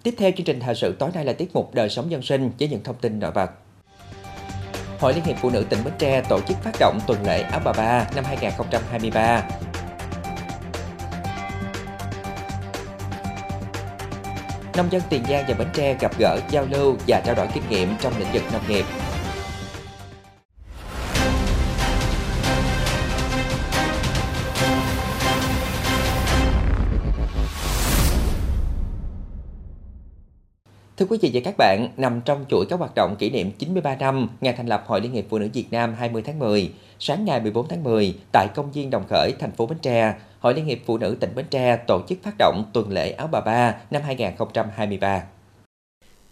[0.03, 2.51] Tiếp theo chương trình thời sự tối nay là tiết mục đời sống dân sinh
[2.59, 3.51] với những thông tin nổi bật.
[4.99, 7.62] Hội Liên hiệp Phụ nữ tỉnh Bến Tre tổ chức phát động tuần lễ áo
[7.65, 9.43] bà ba năm 2023
[14.79, 17.63] nông dân Tiền Giang và Bến Tre gặp gỡ, giao lưu và trao đổi kinh
[17.69, 18.85] nghiệm trong lĩnh vực nông nghiệp.
[30.99, 33.95] Thưa quý vị và các bạn, nằm trong chuỗi các hoạt động kỷ niệm 93
[33.95, 37.25] năm ngày thành lập Hội Liên hiệp Phụ nữ Việt Nam 20 tháng 10, sáng
[37.25, 40.65] ngày 14 tháng 10 tại công viên Đồng Khởi, thành phố Bến Tre, Hội Liên
[40.65, 43.75] hiệp Phụ nữ tỉnh Bến Tre tổ chức phát động tuần lễ áo bà ba
[43.91, 45.23] năm 2023.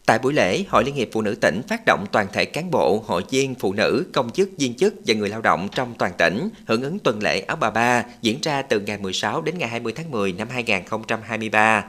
[0.05, 3.03] Tại buổi lễ, Hội Liên hiệp Phụ nữ tỉnh phát động toàn thể cán bộ,
[3.05, 6.49] hội viên, phụ nữ, công chức, viên chức và người lao động trong toàn tỉnh
[6.67, 9.93] hưởng ứng tuần lễ áo bà ba diễn ra từ ngày 16 đến ngày 20
[9.95, 11.85] tháng 10 năm 2023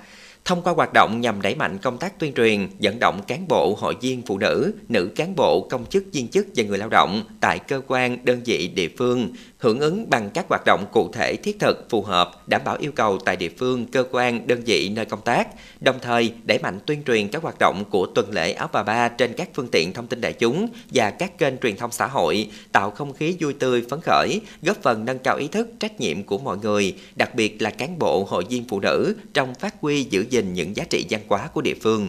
[0.48, 3.76] thông qua hoạt động nhằm đẩy mạnh công tác tuyên truyền, dẫn động cán bộ,
[3.78, 7.24] hội viên phụ nữ, nữ cán bộ, công chức, viên chức và người lao động
[7.40, 11.37] tại cơ quan, đơn vị, địa phương hưởng ứng bằng các hoạt động cụ thể
[11.37, 14.88] thiết thực, phù hợp, đảm bảo yêu cầu tại địa phương, cơ quan, đơn vị
[14.88, 15.48] nơi công tác,
[15.80, 19.08] đồng thời đẩy mạnh tuyên truyền các hoạt động của tuần lễ áo bà ba
[19.08, 22.50] trên các phương tiện thông tin đại chúng và các kênh truyền thông xã hội,
[22.72, 26.22] tạo không khí vui tươi, phấn khởi, góp phần nâng cao ý thức, trách nhiệm
[26.22, 30.04] của mọi người, đặc biệt là cán bộ, hội viên phụ nữ trong phát huy
[30.04, 32.09] giữ gìn những giá trị văn hóa của địa phương.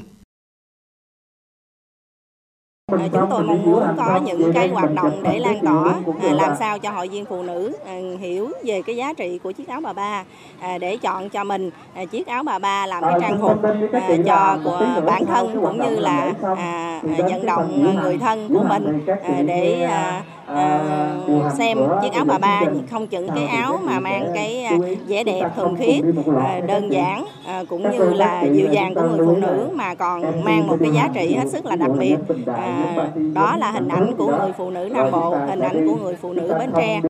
[2.98, 6.56] À, chúng tôi mong muốn có những cái hoạt động để lan tỏa à, làm
[6.60, 9.82] sao cho hội viên phụ nữ à, hiểu về cái giá trị của chiếc áo
[9.82, 10.24] bà ba
[10.80, 11.72] để chọn cho mình
[12.12, 13.62] chiếc áo bà ba làm cái trang phục
[14.26, 16.34] cho của bản thân cũng như là
[17.02, 19.06] vận động người thân của mình
[19.46, 19.90] để
[20.52, 24.66] uh, xem chiếc áo bà ba không chừng cái áo mà mang cái
[25.08, 26.04] vẻ đẹp thuần khiết
[26.68, 27.26] đơn giản
[27.70, 31.10] cũng như là dịu dàng của người phụ nữ mà còn mang một cái giá
[31.14, 32.16] trị hết sức là đặc biệt.
[33.34, 36.34] đó là hình ảnh của người phụ nữ Nam Bộ hình ảnh của người phụ
[36.34, 37.02] nữ Bến Tre.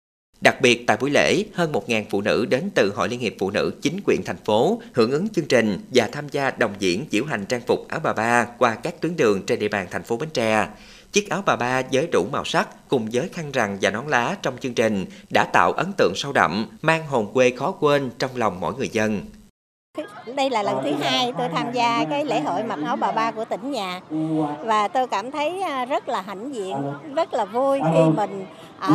[0.41, 3.51] Đặc biệt tại buổi lễ, hơn 1.000 phụ nữ đến từ Hội Liên hiệp Phụ
[3.51, 7.25] nữ chính quyền thành phố hưởng ứng chương trình và tham gia đồng diễn diễu
[7.25, 10.17] hành trang phục áo bà ba qua các tuyến đường trên địa bàn thành phố
[10.17, 10.67] Bến Tre.
[11.11, 14.35] Chiếc áo bà ba với đủ màu sắc cùng với khăn rằn và nón lá
[14.41, 18.31] trong chương trình đã tạo ấn tượng sâu đậm, mang hồn quê khó quên trong
[18.35, 19.21] lòng mỗi người dân.
[20.35, 23.31] Đây là lần thứ hai tôi tham gia cái lễ hội mặc áo bà ba
[23.31, 24.01] của tỉnh nhà
[24.59, 26.75] và tôi cảm thấy à, rất là hãnh diện,
[27.15, 28.45] rất là vui khi mình
[28.79, 28.93] ở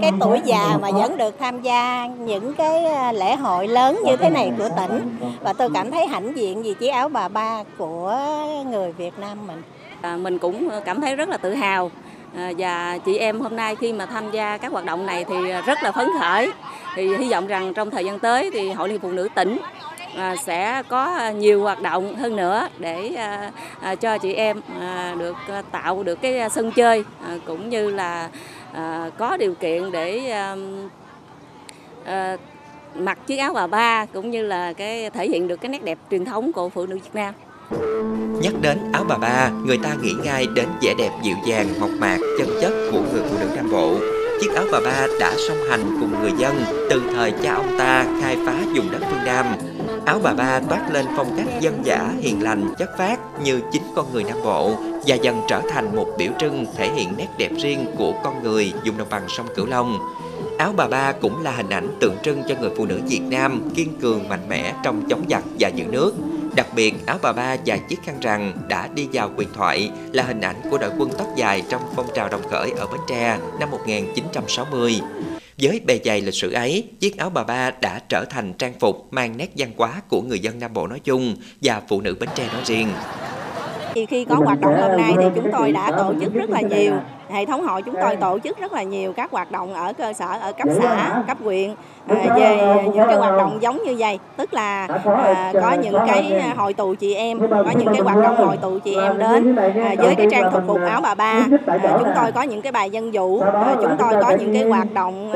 [0.00, 4.16] cái tuổi già mà vẫn được tham gia những cái à, lễ hội lớn như
[4.16, 7.62] thế này của tỉnh và tôi cảm thấy hãnh diện vì chiếc áo bà ba
[7.78, 8.18] của
[8.66, 9.62] người Việt Nam mình.
[10.02, 11.90] À, mình cũng cảm thấy rất là tự hào
[12.36, 15.34] à, và chị em hôm nay khi mà tham gia các hoạt động này thì
[15.66, 16.52] rất là phấn khởi
[16.94, 19.58] thì hy vọng rằng trong thời gian tới thì hội liên phụ nữ tỉnh
[20.16, 23.10] à, sẽ có nhiều hoạt động hơn nữa để
[24.00, 24.60] cho chị em
[25.18, 25.36] được
[25.72, 27.04] tạo được cái sân chơi
[27.46, 28.28] cũng như là
[29.18, 30.34] có điều kiện để
[32.94, 35.98] mặc chiếc áo bà ba cũng như là cái thể hiện được cái nét đẹp
[36.10, 37.34] truyền thống của phụ nữ Việt Nam.
[38.40, 41.90] Nhắc đến áo bà ba, người ta nghĩ ngay đến vẻ đẹp dịu dàng, mộc
[41.98, 43.94] mạc, chân chất của người phụ nữ Nam Bộ.
[44.40, 48.06] Chiếc áo bà ba đã song hành cùng người dân từ thời cha ông ta
[48.20, 49.46] khai phá vùng đất phương Nam.
[50.06, 53.82] Áo bà ba toát lên phong cách dân dã, hiền lành, chất phát như chính
[53.96, 54.72] con người Nam Bộ
[55.06, 58.72] và dần trở thành một biểu trưng thể hiện nét đẹp riêng của con người
[58.84, 59.98] dùng đồng bằng sông Cửu Long.
[60.58, 63.70] Áo bà ba cũng là hình ảnh tượng trưng cho người phụ nữ Việt Nam
[63.74, 66.12] kiên cường mạnh mẽ trong chống giặc và giữ nước.
[66.56, 70.22] Đặc biệt, áo bà ba và chiếc khăn rằn đã đi vào quyền thoại là
[70.22, 73.38] hình ảnh của đội quân tóc dài trong phong trào đồng khởi ở Bến Tre
[73.60, 75.00] năm 1960.
[75.58, 79.08] Với bề dày lịch sử ấy, chiếc áo bà ba đã trở thành trang phục
[79.10, 82.28] mang nét văn hóa của người dân Nam Bộ nói chung và phụ nữ Bến
[82.34, 82.88] Tre nói riêng.
[84.08, 86.92] Khi có hoạt động hôm nay thì chúng tôi đã tổ chức rất là nhiều.
[87.30, 90.12] Hệ thống hội chúng tôi tổ chức rất là nhiều các hoạt động ở cơ
[90.12, 91.70] sở ở cấp xã cấp huyện
[92.08, 92.58] à, về
[92.94, 94.18] những cái hoạt động giống như vậy.
[94.36, 98.36] Tức là à, có những cái hội tụ chị em có những cái hoạt động
[98.36, 101.46] hội tụ chị em đến à, với cái trang phục phục áo bà ba.
[101.66, 104.94] à, chúng tôi có những cái bài dân à, chúng tôi có những cái hoạt
[104.94, 105.32] động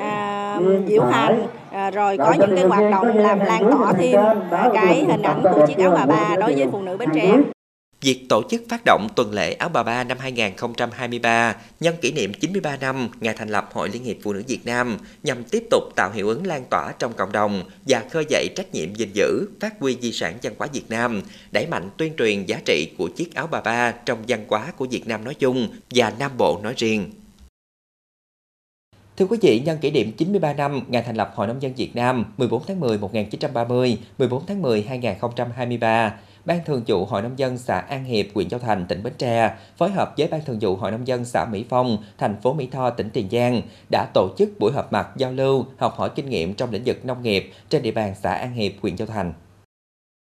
[0.00, 1.46] à, diễu hành.
[1.72, 5.42] À, rồi có những cái hoạt động làm lan tỏa thêm à, cái hình ảnh
[5.42, 7.22] của chiếc áo bà ba đối với phụ nữ Bến Tre
[8.00, 12.32] Việc tổ chức phát động tuần lễ áo bà ba năm 2023 nhân kỷ niệm
[12.34, 15.82] 93 năm ngày thành lập Hội Liên hiệp Phụ nữ Việt Nam nhằm tiếp tục
[15.96, 19.48] tạo hiệu ứng lan tỏa trong cộng đồng và khơi dậy trách nhiệm gìn giữ,
[19.60, 23.08] phát huy di sản văn hóa Việt Nam, đẩy mạnh tuyên truyền giá trị của
[23.08, 26.60] chiếc áo bà ba trong văn hóa của Việt Nam nói chung và Nam Bộ
[26.62, 27.10] nói riêng.
[29.16, 31.96] Thưa quý vị, nhân kỷ niệm 93 năm ngày thành lập Hội Nông dân Việt
[31.96, 36.14] Nam 14 tháng 10 1930, 14 tháng 10 2023,
[36.46, 39.56] Ban Thường vụ Hội Nông dân xã An Hiệp, huyện Châu Thành, tỉnh Bến Tre
[39.76, 42.68] phối hợp với Ban Thường vụ Hội Nông dân xã Mỹ Phong, thành phố Mỹ
[42.72, 46.28] Tho, tỉnh Tiền Giang đã tổ chức buổi họp mặt giao lưu, học hỏi kinh
[46.28, 49.32] nghiệm trong lĩnh vực nông nghiệp trên địa bàn xã An Hiệp, huyện Châu Thành.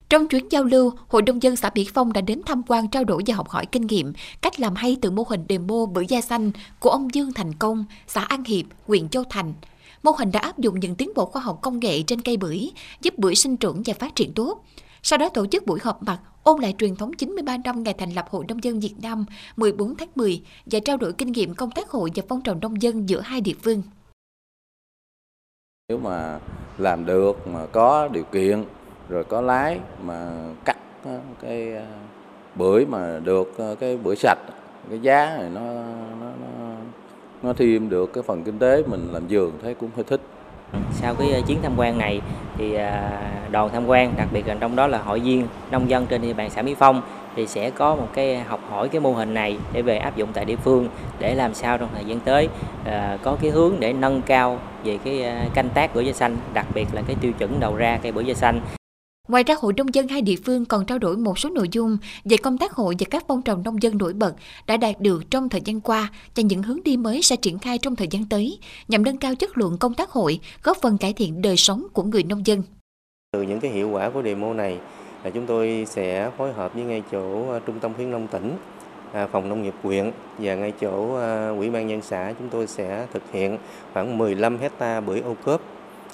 [0.09, 3.05] Trong chuyến giao lưu, Hội nông dân xã Mỹ Phong đã đến tham quan trao
[3.05, 6.21] đổi và học hỏi kinh nghiệm cách làm hay từ mô hình demo bưởi da
[6.21, 9.55] xanh của ông Dương Thành Công, xã An Hiệp, huyện Châu Thành.
[10.03, 12.71] Mô hình đã áp dụng những tiến bộ khoa học công nghệ trên cây bưởi,
[13.03, 14.65] giúp bưởi sinh trưởng và phát triển tốt.
[15.03, 18.11] Sau đó tổ chức buổi họp mặt ôn lại truyền thống 93 năm ngày thành
[18.11, 19.25] lập Hội Nông dân Việt Nam
[19.57, 22.83] 14 tháng 10 và trao đổi kinh nghiệm công tác hội và phong trào nông
[22.83, 23.83] dân giữa hai địa phương.
[25.89, 26.39] Nếu mà
[26.79, 28.65] làm được mà có điều kiện
[29.09, 31.85] rồi có lái mà cắt ờ, cái ờ,
[32.55, 34.39] bưởi mà được ờ, cái bưởi sạch
[34.91, 35.61] cái giá này nó
[36.21, 36.75] nó nó,
[37.43, 40.21] nó thêm được cái phần kinh tế mình làm vườn thấy cũng hơi thích
[40.93, 42.21] sau cái ờ, chuyến tham quan này
[42.59, 43.11] thì ờ,
[43.51, 46.33] đoàn tham quan, đặc biệt là trong đó là hội viên, nông dân trên địa
[46.33, 47.03] bàn xã Mỹ Phong
[47.37, 50.29] thì sẽ có một cái học hỏi cái mô hình này để về áp dụng
[50.35, 52.49] tại địa phương để làm sao trong thời gian tới
[52.85, 56.67] ờ, có cái hướng để nâng cao về cái canh tác bưởi da xanh, đặc
[56.75, 58.61] biệt là cái tiêu chuẩn đầu ra cây bưởi da xanh.
[59.31, 61.99] Ngoài ra, Hội Nông dân hai địa phương còn trao đổi một số nội dung
[62.25, 64.35] về công tác hội và các phong trào nông dân nổi bật
[64.67, 67.79] đã đạt được trong thời gian qua và những hướng đi mới sẽ triển khai
[67.79, 71.13] trong thời gian tới nhằm nâng cao chất lượng công tác hội, góp phần cải
[71.13, 72.63] thiện đời sống của người nông dân.
[73.33, 74.79] Từ những cái hiệu quả của demo này
[75.25, 78.57] là chúng tôi sẽ phối hợp với ngay chỗ à, Trung tâm khuyến nông tỉnh,
[79.13, 82.67] à, phòng nông nghiệp huyện và ngay chỗ à, ủy ban nhân xã chúng tôi
[82.67, 83.59] sẽ thực hiện
[83.93, 85.61] khoảng 15 hecta bưởi ô cốp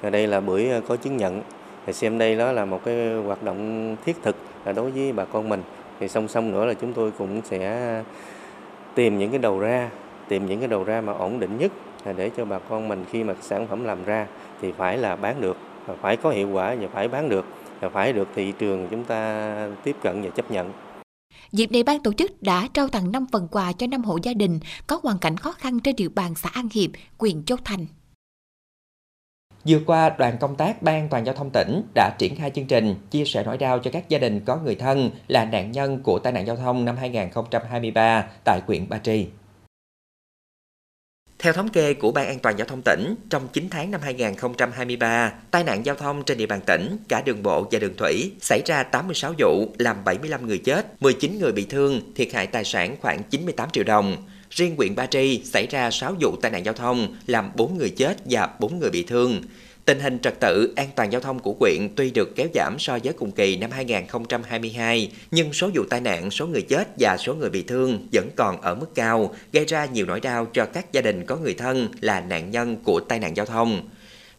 [0.02, 1.42] đây là bưởi có chứng nhận
[1.86, 5.24] thì xem đây đó là một cái hoạt động thiết thực là đối với bà
[5.24, 5.62] con mình
[6.00, 8.02] thì song song nữa là chúng tôi cũng sẽ
[8.94, 9.90] tìm những cái đầu ra
[10.28, 11.72] tìm những cái đầu ra mà ổn định nhất
[12.04, 14.26] là để cho bà con mình khi mà sản phẩm làm ra
[14.60, 15.56] thì phải là bán được
[16.00, 17.44] phải có hiệu quả và phải bán được
[17.80, 19.52] và phải được thị trường chúng ta
[19.84, 20.72] tiếp cận và chấp nhận
[21.52, 24.34] Dịp này ban tổ chức đã trao tặng 5 phần quà cho 5 hộ gia
[24.34, 27.86] đình có hoàn cảnh khó khăn trên địa bàn xã An Hiệp, huyện Châu Thành.
[29.68, 32.94] Vừa qua, đoàn công tác Ban toàn giao thông tỉnh đã triển khai chương trình
[33.10, 36.18] chia sẻ nỗi đau cho các gia đình có người thân là nạn nhân của
[36.18, 39.26] tai nạn giao thông năm 2023 tại huyện Ba Tri.
[41.38, 45.32] Theo thống kê của Ban An toàn giao thông tỉnh, trong 9 tháng năm 2023,
[45.50, 48.62] tai nạn giao thông trên địa bàn tỉnh, cả đường bộ và đường thủy, xảy
[48.64, 52.96] ra 86 vụ, làm 75 người chết, 19 người bị thương, thiệt hại tài sản
[53.00, 54.16] khoảng 98 triệu đồng.
[54.56, 57.90] Riêng huyện Ba Tri xảy ra 6 vụ tai nạn giao thông, làm 4 người
[57.90, 59.42] chết và 4 người bị thương.
[59.84, 62.98] Tình hình trật tự an toàn giao thông của huyện tuy được kéo giảm so
[63.04, 67.34] với cùng kỳ năm 2022, nhưng số vụ tai nạn, số người chết và số
[67.34, 70.92] người bị thương vẫn còn ở mức cao, gây ra nhiều nỗi đau cho các
[70.92, 73.88] gia đình có người thân là nạn nhân của tai nạn giao thông.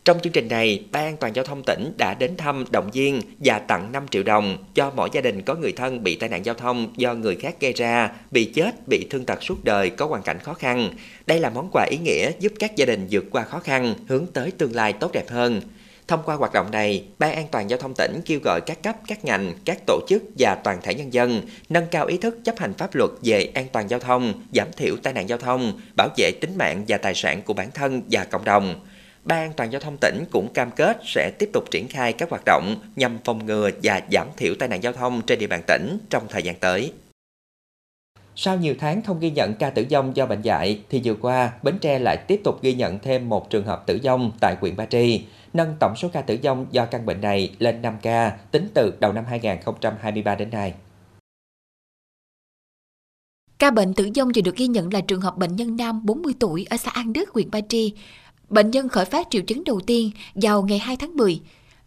[0.07, 3.21] Trong chương trình này, Ban an toàn giao thông tỉnh đã đến thăm, động viên
[3.39, 6.45] và tặng 5 triệu đồng cho mỗi gia đình có người thân bị tai nạn
[6.45, 10.05] giao thông do người khác gây ra, bị chết, bị thương tật suốt đời có
[10.05, 10.89] hoàn cảnh khó khăn.
[11.25, 14.25] Đây là món quà ý nghĩa giúp các gia đình vượt qua khó khăn, hướng
[14.33, 15.61] tới tương lai tốt đẹp hơn.
[16.07, 18.95] Thông qua hoạt động này, Ban an toàn giao thông tỉnh kêu gọi các cấp,
[19.07, 22.59] các ngành, các tổ chức và toàn thể nhân dân nâng cao ý thức chấp
[22.59, 26.09] hành pháp luật về an toàn giao thông, giảm thiểu tai nạn giao thông, bảo
[26.17, 28.75] vệ tính mạng và tài sản của bản thân và cộng đồng.
[29.27, 32.29] Ban an toàn giao thông tỉnh cũng cam kết sẽ tiếp tục triển khai các
[32.29, 35.61] hoạt động nhằm phòng ngừa và giảm thiểu tai nạn giao thông trên địa bàn
[35.67, 36.93] tỉnh trong thời gian tới.
[38.35, 41.51] Sau nhiều tháng không ghi nhận ca tử vong do bệnh dạy, thì vừa qua,
[41.63, 44.75] Bến Tre lại tiếp tục ghi nhận thêm một trường hợp tử vong tại huyện
[44.75, 48.37] Ba Tri, nâng tổng số ca tử vong do căn bệnh này lên 5 ca
[48.51, 50.73] tính từ đầu năm 2023 đến nay.
[53.59, 56.33] Ca bệnh tử vong vừa được ghi nhận là trường hợp bệnh nhân nam 40
[56.39, 57.93] tuổi ở xã An Đức, huyện Ba Tri.
[58.49, 61.41] Bệnh nhân khởi phát triệu chứng đầu tiên vào ngày 2 tháng 10.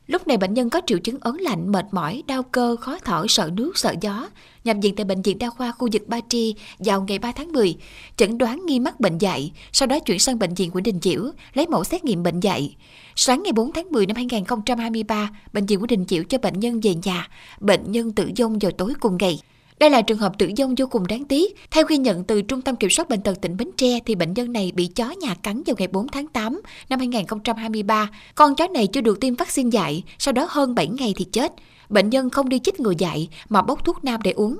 [0.06, 3.26] Lúc này bệnh nhân có triệu chứng ớn lạnh, mệt mỏi, đau cơ, khó thở,
[3.28, 4.28] sợ nước, sợ gió.
[4.64, 7.52] Nhập viện tại Bệnh viện Đa khoa khu vực Ba Tri vào ngày 3 tháng
[7.52, 7.76] 10,
[8.16, 11.30] chẩn đoán nghi mắc bệnh dạy, sau đó chuyển sang Bệnh viện Nguyễn Đình Chiểu,
[11.54, 12.76] lấy mẫu xét nghiệm bệnh dạy.
[13.16, 16.80] Sáng ngày 4 tháng 10 năm 2023, Bệnh viện Nguyễn Đình Chiểu cho bệnh nhân
[16.80, 17.28] về nhà,
[17.60, 19.40] bệnh nhân tử vong vào tối cùng ngày.
[19.80, 21.56] Đây là trường hợp tử vong vô cùng đáng tiếc.
[21.70, 24.34] Theo ghi nhận từ Trung tâm Kiểm soát Bệnh tật tỉnh Bến Tre, thì bệnh
[24.34, 28.10] nhân này bị chó nhà cắn vào ngày 4 tháng 8 năm 2023.
[28.34, 31.52] Con chó này chưa được tiêm vaccine dạy, sau đó hơn 7 ngày thì chết.
[31.88, 34.58] Bệnh nhân không đi chích ngừa dạy mà bốc thuốc nam để uống.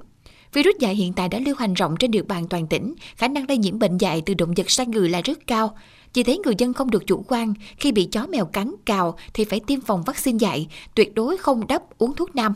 [0.53, 3.45] Virus dạy hiện tại đã lưu hành rộng trên địa bàn toàn tỉnh, khả năng
[3.49, 5.77] lây nhiễm bệnh dạy từ động vật sang người là rất cao.
[6.15, 9.45] Vì thế người dân không được chủ quan, khi bị chó mèo cắn, cào thì
[9.45, 12.55] phải tiêm phòng vaccine dạy, tuyệt đối không đắp uống thuốc nam.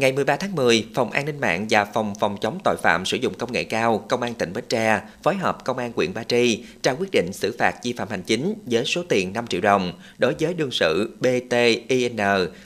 [0.00, 3.16] Ngày 13 tháng 10, Phòng An ninh mạng và Phòng Phòng chống tội phạm sử
[3.16, 6.24] dụng công nghệ cao, Công an tỉnh Bến Tre phối hợp Công an huyện Ba
[6.24, 9.60] Tri trao quyết định xử phạt vi phạm hành chính với số tiền 5 triệu
[9.60, 12.16] đồng đối với đương sự BTIN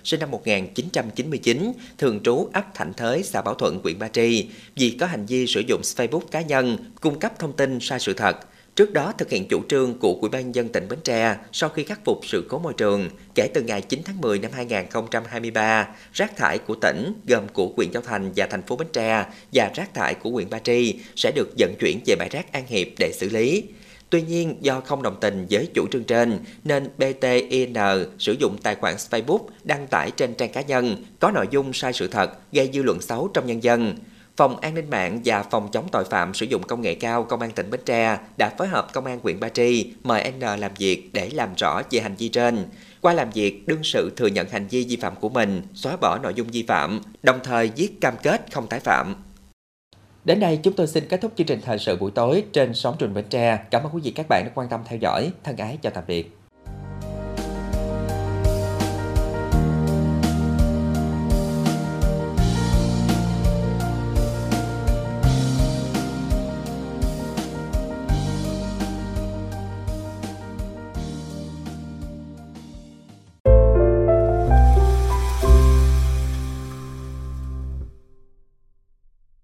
[0.05, 4.97] sinh năm 1999, thường trú ấp Thạnh Thới, xã Bảo Thuận, huyện Ba Tri vì
[5.01, 8.37] có hành vi sử dụng Facebook cá nhân, cung cấp thông tin sai sự thật,
[8.77, 11.85] Trước đó thực hiện chủ trương của Ủy ban dân tỉnh Bến Tre sau khi
[11.85, 16.37] khắc phục sự cố môi trường, kể từ ngày 9 tháng 10 năm 2023, rác
[16.37, 19.95] thải của tỉnh gồm của huyện Châu Thành và thành phố Bến Tre và rác
[19.95, 23.13] thải của huyện Ba Tri sẽ được vận chuyển về bãi rác An Hiệp để
[23.13, 23.65] xử lý.
[24.11, 27.75] Tuy nhiên, do không đồng tình với chủ trương trên, nên BTIN
[28.19, 31.93] sử dụng tài khoản Facebook đăng tải trên trang cá nhân có nội dung sai
[31.93, 33.95] sự thật, gây dư luận xấu trong nhân dân.
[34.37, 37.41] Phòng An ninh mạng và Phòng chống tội phạm sử dụng công nghệ cao Công
[37.41, 40.75] an tỉnh Bến Tre đã phối hợp Công an huyện Ba Tri mời N làm
[40.79, 42.67] việc để làm rõ về hành vi trên.
[43.01, 46.19] Qua làm việc, đương sự thừa nhận hành vi vi phạm của mình, xóa bỏ
[46.23, 49.15] nội dung vi phạm, đồng thời viết cam kết không tái phạm.
[50.25, 52.97] Đến đây chúng tôi xin kết thúc chương trình thời sự buổi tối trên sóng
[53.01, 53.59] truyền Bến Tre.
[53.71, 55.31] Cảm ơn quý vị các bạn đã quan tâm theo dõi.
[55.45, 56.37] Thân ái chào tạm biệt.